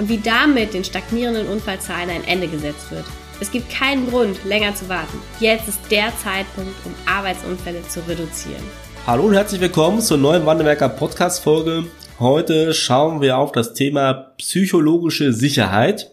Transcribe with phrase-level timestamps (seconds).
[0.00, 3.04] und wie damit den stagnierenden Unfallzahlen ein Ende gesetzt wird.
[3.38, 5.18] Es gibt keinen Grund, länger zu warten.
[5.40, 8.62] Jetzt ist der Zeitpunkt, um Arbeitsunfälle zu reduzieren.
[9.06, 11.84] Hallo und herzlich willkommen zur neuen Wandelwerker Podcast Folge.
[12.18, 16.10] Heute schauen wir auf das Thema psychologische Sicherheit.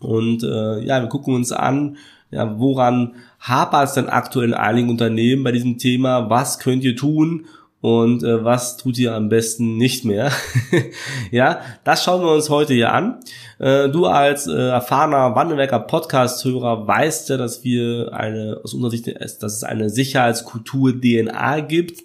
[0.00, 1.96] Und äh, ja, wir gucken uns an,
[2.32, 6.30] ja, woran hapert es denn aktuell in einigen Unternehmen bei diesem Thema?
[6.30, 7.46] Was könnt ihr tun?
[7.84, 10.32] Und äh, was tut ihr am besten nicht mehr.
[11.30, 13.20] ja, das schauen wir uns heute hier an.
[13.58, 19.08] Äh, du als äh, erfahrener Wandelwerker Podcast-Hörer weißt ja, dass wir eine, aus unserer Sicht,
[19.20, 22.04] dass es eine Sicherheitskultur DNA gibt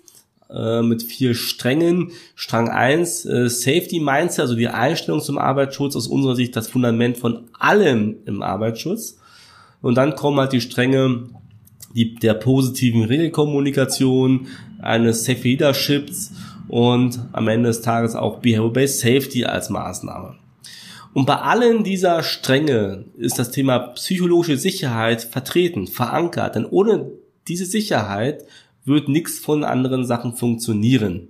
[0.49, 2.11] äh, mit vier Strängen.
[2.35, 7.17] Strang eins äh, Safety Mindset, also die Einstellung zum Arbeitsschutz, aus unserer Sicht das Fundament
[7.17, 9.17] von allem im Arbeitsschutz.
[9.81, 11.29] Und dann kommen halt die Stränge
[11.95, 14.47] die, der positiven Regelkommunikation,
[14.81, 16.31] eines Safe Leaderships
[16.67, 20.35] und am Ende des Tages auch Behavior-Based Safety als Maßnahme.
[21.13, 27.11] Und bei allen dieser Stränge ist das Thema psychologische Sicherheit vertreten, verankert, denn ohne
[27.47, 28.45] diese Sicherheit
[28.85, 31.29] wird nichts von anderen Sachen funktionieren.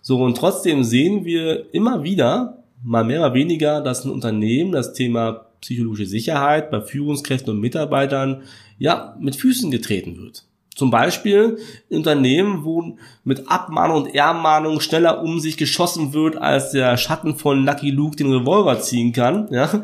[0.00, 4.92] So, und trotzdem sehen wir immer wieder, mal mehr, mal weniger, dass ein Unternehmen das
[4.92, 8.42] Thema psychologische Sicherheit bei Führungskräften und Mitarbeitern
[8.78, 10.44] ja mit Füßen getreten wird.
[10.74, 11.58] Zum Beispiel
[11.90, 17.36] in Unternehmen, wo mit Abmahnung und Ermahnung schneller um sich geschossen wird, als der Schatten
[17.36, 19.48] von Lucky Luke den Revolver ziehen kann.
[19.50, 19.82] Ja?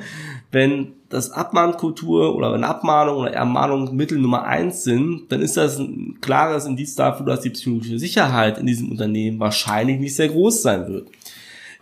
[0.51, 5.79] Wenn das Abmahnkultur oder wenn Abmahnung oder Ermahnung Mittel Nummer eins sind, dann ist das
[5.79, 10.63] ein klares Indiz dafür, dass die psychologische Sicherheit in diesem Unternehmen wahrscheinlich nicht sehr groß
[10.63, 11.09] sein wird.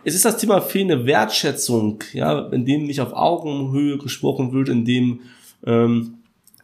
[0.03, 4.85] Es ist das Thema fehlende Wertschätzung, ja, in dem nicht auf Augenhöhe gesprochen wird, in
[4.85, 5.21] dem
[5.65, 6.17] ähm,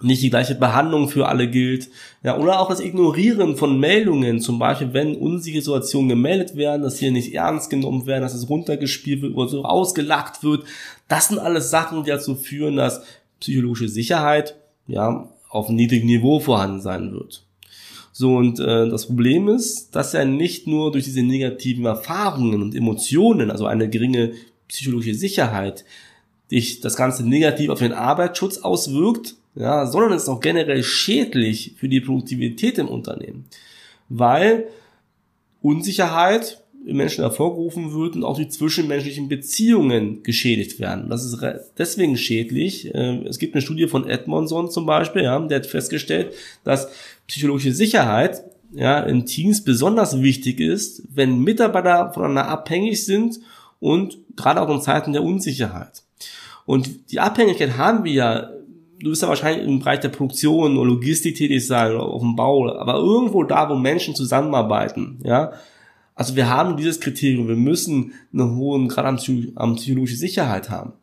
[0.03, 1.89] nicht die gleiche Behandlung für alle gilt.
[2.23, 6.99] Ja, oder auch das Ignorieren von Meldungen, zum Beispiel, wenn unsichere Situationen gemeldet werden, dass
[6.99, 10.65] hier nicht ernst genommen werden, dass es runtergespielt wird oder so ausgelacht wird.
[11.07, 13.03] Das sind alles Sachen, die dazu führen, dass
[13.39, 14.55] psychologische Sicherheit
[14.87, 17.45] ja auf einem niedrigen Niveau vorhanden sein wird.
[18.15, 22.75] So, und äh, das Problem ist, dass er nicht nur durch diese negativen Erfahrungen und
[22.75, 24.33] Emotionen, also eine geringe
[24.67, 25.83] psychologische Sicherheit,
[26.51, 31.73] dich das Ganze negativ auf den Arbeitsschutz auswirkt, ja, sondern es ist auch generell schädlich
[31.77, 33.45] für die Produktivität im Unternehmen,
[34.09, 34.67] weil
[35.63, 41.09] Unsicherheit im Menschen hervorgerufen wird und auch die zwischenmenschlichen Beziehungen geschädigt werden.
[41.09, 41.37] Das ist
[41.77, 42.91] deswegen schädlich.
[42.93, 46.89] Ähm, es gibt eine Studie von Edmondson zum Beispiel, ja, der hat festgestellt, dass
[47.27, 53.39] psychologische Sicherheit ja, in Teams besonders wichtig ist, wenn Mitarbeiter voneinander abhängig sind
[53.79, 56.03] und gerade auch in Zeiten der Unsicherheit.
[56.65, 58.49] Und die Abhängigkeit haben wir ja
[59.03, 62.35] du bist ja wahrscheinlich im Bereich der Produktion oder Logistik tätig sein oder auf dem
[62.35, 65.51] Bau, aber irgendwo da, wo Menschen zusammenarbeiten, ja.
[66.15, 70.93] Also wir haben dieses Kriterium, wir müssen einen hohen Grad an, psychologische Sicherheit haben.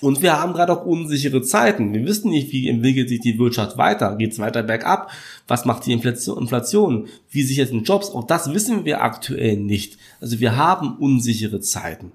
[0.00, 1.92] Und wir haben gerade auch unsichere Zeiten.
[1.92, 4.16] Wir wissen nicht, wie entwickelt sich die Wirtschaft weiter.
[4.16, 5.10] Geht es weiter bergab?
[5.46, 7.06] Was macht die Inflation?
[7.30, 8.10] Wie sichert sind Jobs?
[8.10, 9.98] Auch das wissen wir aktuell nicht.
[10.20, 12.12] Also wir haben unsichere Zeiten.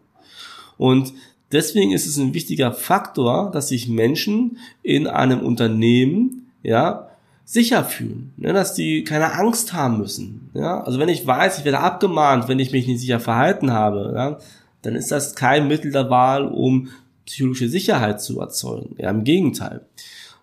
[0.78, 1.14] Und
[1.52, 7.08] Deswegen ist es ein wichtiger Faktor, dass sich Menschen in einem Unternehmen, ja,
[7.46, 10.50] sicher fühlen, ne, dass die keine Angst haben müssen.
[10.54, 10.82] Ja?
[10.82, 14.40] Also wenn ich weiß, ich werde abgemahnt, wenn ich mich nicht sicher verhalten habe, ja,
[14.82, 16.90] dann ist das kein Mittel der Wahl, um
[17.26, 18.96] psychologische Sicherheit zu erzeugen.
[18.98, 19.86] Ja, im Gegenteil.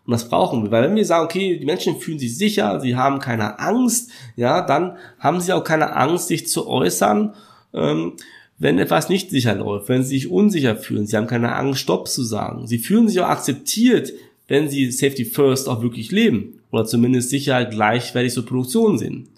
[0.05, 2.97] Und das brauchen wir, weil wenn wir sagen, okay, die Menschen fühlen sich sicher, sie
[2.97, 7.35] haben keine Angst, ja, dann haben sie auch keine Angst, sich zu äußern.
[7.73, 8.15] Ähm,
[8.59, 12.09] wenn etwas nicht sicher läuft, wenn sie sich unsicher fühlen, sie haben keine Angst, Stopp
[12.09, 12.67] zu sagen.
[12.67, 14.13] Sie fühlen sich auch akzeptiert,
[14.49, 19.29] wenn sie Safety First auch wirklich leben oder zumindest Sicherheit gleichwertig zur Produktion sehen.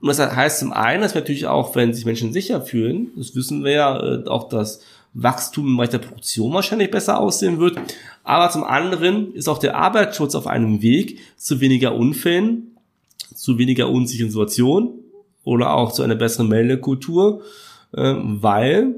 [0.00, 3.34] Und das heißt zum einen, dass wir natürlich auch, wenn sich Menschen sicher fühlen, das
[3.34, 4.80] wissen wir ja, äh, auch das
[5.14, 7.78] Wachstum im Bereich der Produktion wahrscheinlich besser aussehen wird.
[8.24, 12.76] Aber zum anderen ist auch der Arbeitsschutz auf einem Weg zu weniger Unfällen,
[13.34, 14.90] zu weniger unsicheren Situationen
[15.44, 17.42] oder auch zu einer besseren Meldekultur
[17.96, 18.94] ähm, weil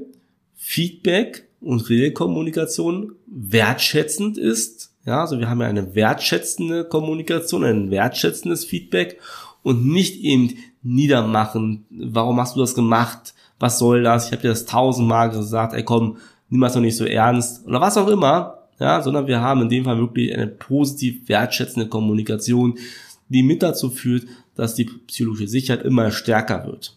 [0.55, 4.91] Feedback und Regelkommunikation wertschätzend ist.
[5.05, 9.19] Ja, also wir haben ja eine wertschätzende Kommunikation, ein wertschätzendes Feedback
[9.63, 11.85] und nicht eben niedermachen.
[11.89, 13.33] Warum hast du das gemacht?
[13.59, 14.27] Was soll das?
[14.27, 15.73] Ich habe dir das tausendmal gesagt.
[15.73, 16.17] Ey, komm,
[16.49, 19.85] niemals noch nicht so ernst oder was auch immer, ja, sondern wir haben in dem
[19.85, 22.77] Fall wirklich eine positiv wertschätzende Kommunikation,
[23.29, 24.25] die mit dazu führt,
[24.55, 26.95] dass die psychologische Sicherheit immer stärker wird.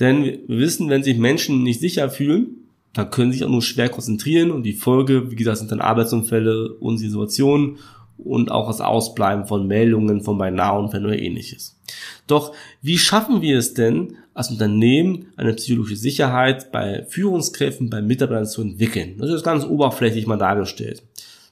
[0.00, 2.56] Denn wir wissen, wenn sich Menschen nicht sicher fühlen,
[2.94, 5.80] dann können sie sich auch nur schwer konzentrieren und die Folge, wie gesagt, sind dann
[5.80, 7.78] Arbeitsunfälle und Situationen
[8.18, 11.78] und auch das Ausbleiben von Meldungen von Beinaheunfällen oder ähnliches.
[12.26, 18.46] Doch wie schaffen wir es denn, als Unternehmen eine psychologische Sicherheit bei Führungskräften, bei Mitarbeitern
[18.46, 19.16] zu entwickeln?
[19.18, 21.02] Das ist ganz oberflächlich mal dargestellt.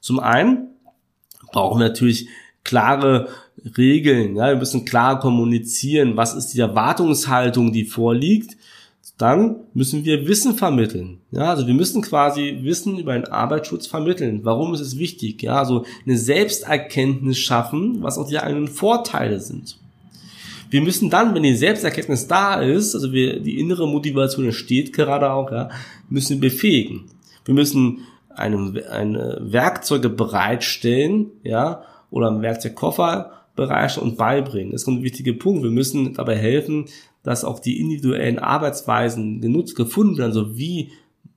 [0.01, 0.69] Zum einen
[1.53, 2.29] brauchen wir natürlich
[2.65, 3.29] klare
[3.77, 4.37] Regeln.
[4.37, 8.57] Ja, wir müssen klar kommunizieren, was ist die Erwartungshaltung, die vorliegt.
[9.19, 11.19] Dann müssen wir Wissen vermitteln.
[11.31, 14.41] Ja, also wir müssen quasi Wissen über den Arbeitsschutz vermitteln.
[14.45, 15.43] Warum ist es wichtig?
[15.43, 19.77] Ja, also eine Selbsterkenntnis schaffen, was auch die eigenen Vorteile sind.
[20.71, 25.33] Wir müssen dann, wenn die Selbsterkenntnis da ist, also wir, die innere Motivation entsteht gerade
[25.33, 25.69] auch, ja,
[26.09, 27.07] müssen befähigen.
[27.45, 34.73] Wir müssen eine, eine Werkzeuge bereitstellen, ja, oder einen Werkzeugkoffer bereitstellen und beibringen.
[34.73, 35.63] Das ist ein wichtiger Punkt.
[35.63, 36.87] Wir müssen dabei helfen,
[37.23, 40.93] dass auch die individuellen Arbeitsweisen genutzt, gefunden werden, also wie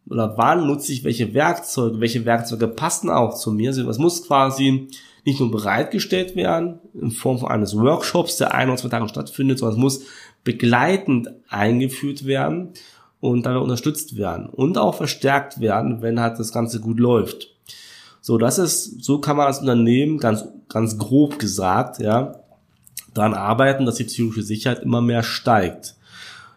[0.09, 3.69] oder wann nutze ich welche Werkzeuge, welche Werkzeuge passen auch zu mir.
[3.69, 4.89] Also es muss quasi
[5.25, 9.77] nicht nur bereitgestellt werden in Form eines Workshops, der ein oder zwei Tage stattfindet, sondern
[9.77, 10.01] es muss
[10.43, 12.69] begleitend eingeführt werden
[13.19, 17.49] und dabei unterstützt werden und auch verstärkt werden, wenn halt das Ganze gut läuft.
[18.19, 22.39] So, das ist, so kann man als Unternehmen ganz, ganz grob gesagt, ja,
[23.13, 25.95] daran arbeiten, dass die psychische Sicherheit immer mehr steigt.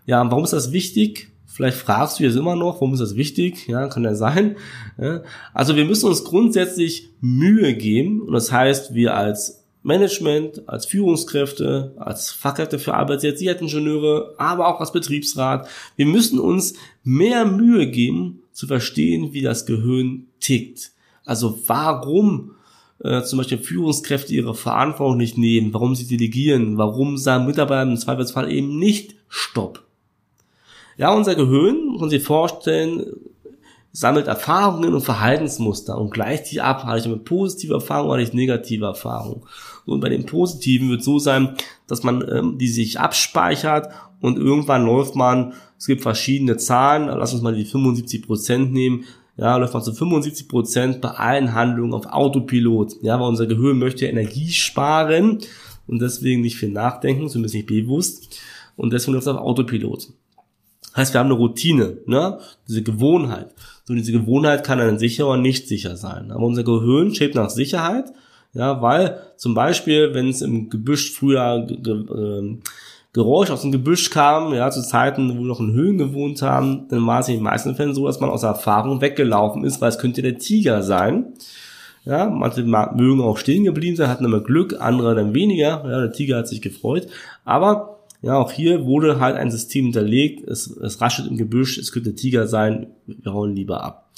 [0.06, 1.32] Ja, und warum ist das wichtig?
[1.56, 3.66] Vielleicht fragst du jetzt immer noch, warum ist das wichtig?
[3.66, 4.56] Ja, kann ja sein.
[5.00, 5.22] Ja.
[5.54, 11.94] Also wir müssen uns grundsätzlich Mühe geben und das heißt, wir als Management, als Führungskräfte,
[11.96, 15.66] als Fachkräfte für Arbeitssicherheitsingenieure, aber auch als Betriebsrat,
[15.96, 16.74] wir müssen uns
[17.04, 20.90] mehr Mühe geben, zu verstehen, wie das Gehirn tickt.
[21.24, 22.50] Also warum
[23.02, 27.96] äh, zum Beispiel Führungskräfte ihre Verantwortung nicht nehmen, warum sie delegieren, warum sagen Mitarbeiter im
[27.96, 29.85] Zweifelsfall eben nicht Stopp.
[30.98, 33.06] Ja, unser Gehirn, muss man sich vorstellen,
[33.92, 36.84] sammelt Erfahrungen und Verhaltensmuster und gleicht die ab.
[36.84, 39.46] Habe ich eine positive Erfahrung oder ich negative Erfahrung?
[39.86, 41.56] Und bei den positiven wird so sein,
[41.86, 43.88] dass man ähm, die sich abspeichert
[44.20, 49.04] und irgendwann läuft man, es gibt verschiedene Zahlen, lass uns mal die 75 Prozent nehmen,
[49.36, 53.02] ja, läuft man zu 75 Prozent bei allen Handlungen auf Autopilot.
[53.02, 55.40] Ja, weil unser Gehirn möchte Energie sparen
[55.86, 58.40] und deswegen nicht viel nachdenken, zumindest nicht bewusst.
[58.76, 60.08] Und deswegen läuft es auf Autopilot.
[60.96, 62.38] Heißt, wir haben eine Routine, ne?
[62.66, 63.54] diese Gewohnheit.
[63.84, 66.32] So diese Gewohnheit kann dann sicher oder nicht sicher sein.
[66.32, 68.06] Aber unser Gehirn strebt nach Sicherheit,
[68.54, 72.56] ja, weil zum Beispiel, wenn es im Gebüsch früher äh,
[73.12, 76.86] Geräusch aus dem Gebüsch kam, ja, zu Zeiten, wo wir noch in Höhlen gewohnt haben,
[76.88, 79.90] dann war es in den meisten Fällen so, dass man aus Erfahrung weggelaufen ist, weil
[79.90, 81.34] es könnte der Tiger sein.
[82.04, 85.82] Ja, manche mögen auch stehen geblieben sein, hatten immer Glück, andere dann weniger.
[85.84, 87.08] Ja, der Tiger hat sich gefreut.
[87.44, 87.95] Aber
[88.26, 92.16] ja, auch hier wurde halt ein System hinterlegt, es, es raschelt im Gebüsch, es könnte
[92.16, 94.10] Tiger sein, wir hauen lieber ab.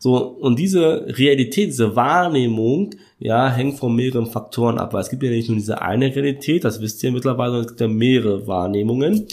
[0.00, 5.22] So, und diese Realität, diese Wahrnehmung, ja, hängt von mehreren Faktoren ab, weil es gibt
[5.22, 9.28] ja nicht nur diese eine Realität, das wisst ihr mittlerweile, es gibt ja mehrere Wahrnehmungen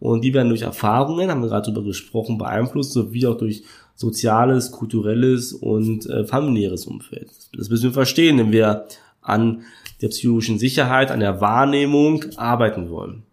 [0.00, 3.64] und die werden durch Erfahrungen, haben wir gerade darüber gesprochen, beeinflusst, sowie auch durch
[3.96, 7.30] soziales, kulturelles und äh, familiäres Umfeld.
[7.54, 8.86] Das müssen wir verstehen, wenn wir
[9.20, 9.64] an
[10.00, 13.24] der psychologischen Sicherheit, an der Wahrnehmung arbeiten wollen.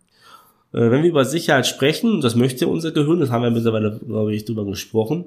[0.73, 4.33] Äh, wenn wir über Sicherheit sprechen, das möchte unser Gehirn, das haben wir mittlerweile, glaube
[4.33, 5.25] ich, drüber gesprochen,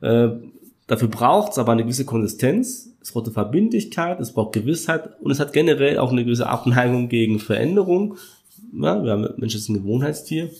[0.00, 0.28] äh,
[0.86, 5.30] dafür braucht es aber eine gewisse Konsistenz, es braucht eine Verbindlichkeit, es braucht Gewissheit und
[5.30, 8.16] es hat generell auch eine gewisse Abneigung gegen Veränderung.
[8.72, 10.50] Ja, wir haben Mensch ist ein Gewohnheitstier.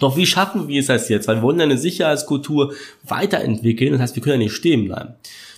[0.00, 1.28] Doch wie schaffen wir es das jetzt?
[1.28, 5.14] Weil wir wollen eine Sicherheitskultur weiterentwickeln, das heißt, wir können ja nicht stehen bleiben.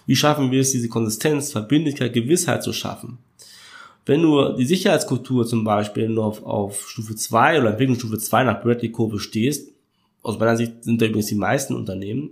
[0.07, 3.19] Wie schaffen wir es, diese Konsistenz, Verbindlichkeit, Gewissheit zu schaffen?
[4.07, 8.63] Wenn du die Sicherheitskultur zum Beispiel nur auf, auf Stufe 2 oder Entwicklungsstufe 2 nach
[8.63, 9.73] Bradley-Kurve stehst,
[10.23, 12.31] aus meiner Sicht sind da übrigens die meisten Unternehmen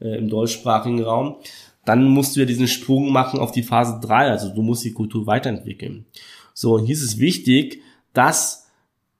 [0.00, 1.36] äh, im deutschsprachigen Raum,
[1.84, 4.92] dann musst du ja diesen Sprung machen auf die Phase 3, also du musst die
[4.92, 6.06] Kultur weiterentwickeln.
[6.54, 7.82] So, und hier ist es wichtig,
[8.14, 8.68] dass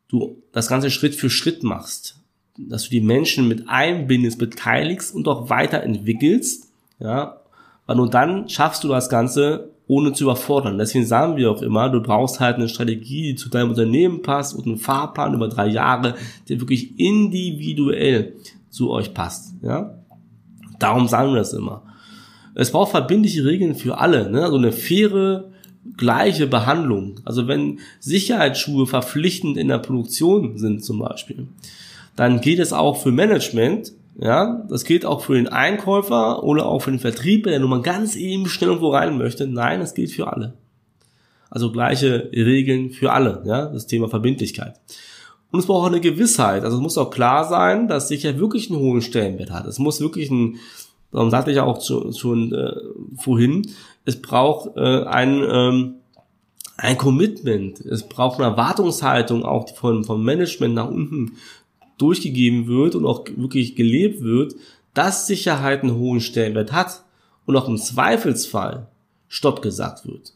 [0.09, 2.17] du das Ganze Schritt für Schritt machst,
[2.57, 7.44] dass du die Menschen mit einbindest, beteiligst und auch weiterentwickelst, ja,
[7.87, 10.79] weil nur dann schaffst du das Ganze ohne zu überfordern.
[10.79, 14.55] Deswegen sagen wir auch immer, du brauchst halt eine Strategie, die zu deinem Unternehmen passt
[14.55, 16.15] und einen Fahrplan über drei Jahre,
[16.49, 18.35] der wirklich individuell
[18.71, 19.55] zu euch passt.
[19.63, 19.95] Ja?
[20.79, 21.83] Darum sagen wir das immer.
[22.55, 24.43] Es braucht verbindliche Regeln für alle, ne?
[24.43, 25.45] also eine faire,
[25.97, 27.21] gleiche Behandlung.
[27.25, 31.49] Also wenn Sicherheitsschuhe verpflichtend in der Produktion sind zum Beispiel,
[32.17, 36.83] dann geht es auch für Management Ja, das gilt auch für den Einkäufer oder auch
[36.83, 39.47] für den Vertrieb, der nur mal ganz eben schnell irgendwo rein möchte.
[39.47, 40.55] Nein, das gilt für alle.
[41.51, 44.81] Also gleiche Regeln für alle, ja, das Thema Verbindlichkeit.
[45.51, 46.65] Und es braucht auch eine Gewissheit.
[46.65, 49.67] Also es muss auch klar sein, dass sicher wirklich einen hohen Stellenwert hat.
[49.67, 50.57] Es muss wirklich ein,
[51.13, 52.73] darum sagte ich ja auch schon, schon äh,
[53.17, 53.63] vorhin,
[54.05, 55.95] es braucht äh, ein, ähm,
[56.77, 57.81] ein Commitment.
[57.81, 61.37] Es braucht eine Erwartungshaltung auch von, vom Management nach unten
[61.99, 64.55] durchgegeben wird und auch wirklich gelebt wird,
[64.95, 67.05] dass Sicherheit einen hohen Stellenwert hat
[67.47, 68.89] und auch im Zweifelsfall
[69.29, 70.33] Stopp gesagt wird.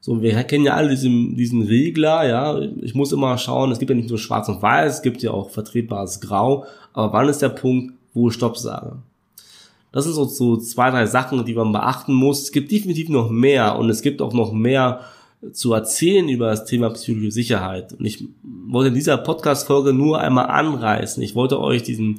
[0.00, 2.58] So, wir kennen ja alle diesen, diesen Regler, ja.
[2.80, 5.32] Ich muss immer schauen, es gibt ja nicht nur schwarz und weiß, es gibt ja
[5.32, 6.64] auch vertretbares Grau.
[6.92, 8.96] Aber wann ist der Punkt, wo ich Stopp sage?
[9.92, 12.42] Das sind so, so zwei, drei Sachen, die man beachten muss.
[12.42, 15.00] Es gibt definitiv noch mehr und es gibt auch noch mehr
[15.52, 17.92] zu erzählen über das Thema psychische Sicherheit.
[17.92, 21.22] Und ich wollte in dieser Podcast-Folge nur einmal anreißen.
[21.22, 22.18] Ich wollte euch diesen,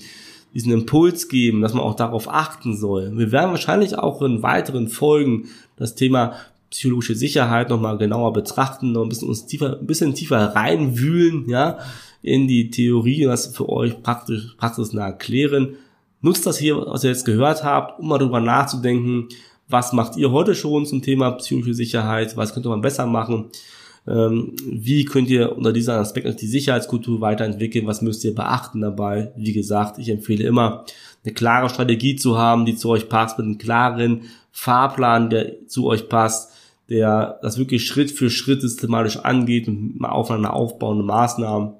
[0.53, 3.17] diesen Impuls geben, dass man auch darauf achten soll.
[3.17, 6.33] Wir werden wahrscheinlich auch in weiteren Folgen das Thema
[6.69, 11.79] psychologische Sicherheit nochmal genauer betrachten, noch ein bisschen uns tiefer, ein bisschen tiefer reinwühlen, ja,
[12.21, 15.75] in die Theorie und das für euch praktisch, praxisnah erklären.
[16.21, 19.29] Nutzt das hier, was ihr jetzt gehört habt, um mal drüber nachzudenken,
[19.69, 23.45] was macht ihr heute schon zum Thema psychische Sicherheit, was könnte man besser machen,
[24.07, 29.31] ähm, wie könnt ihr unter diesem Aspekt die Sicherheitskultur weiterentwickeln, was müsst ihr beachten dabei.
[29.37, 30.85] Wie gesagt, ich empfehle immer,
[31.23, 34.21] eine klare Strategie zu haben, die zu euch passt, mit einem klaren
[34.51, 36.51] Fahrplan, der zu euch passt,
[36.89, 41.73] der das wirklich Schritt für Schritt systematisch angeht und aufeinander aufbauende Maßnahmen.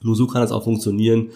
[0.00, 1.30] Nur so kann es auch funktionieren.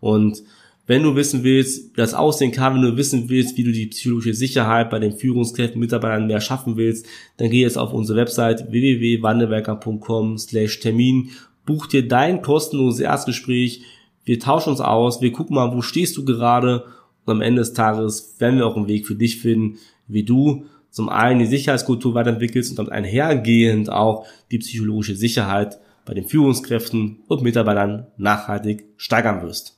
[0.00, 0.42] Und
[0.88, 3.86] wenn du wissen willst, wie das aussehen kann, wenn du wissen willst, wie du die
[3.86, 8.72] psychologische Sicherheit bei den Führungskräften, Mitarbeitern mehr schaffen willst, dann geh jetzt auf unsere Website
[8.72, 11.30] www.wandelwerker.com slash Termin,
[11.66, 13.82] buch dir dein kostenloses Erstgespräch,
[14.24, 16.84] wir tauschen uns aus, wir gucken mal, wo stehst du gerade?
[17.24, 20.64] Und am Ende des Tages werden wir auch einen Weg für dich finden, wie du
[20.90, 27.18] zum einen die Sicherheitskultur weiterentwickelst und damit einhergehend auch die psychologische Sicherheit bei den Führungskräften
[27.28, 29.77] und Mitarbeitern nachhaltig steigern wirst.